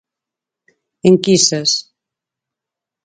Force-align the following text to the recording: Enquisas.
Enquisas. 1.11 1.69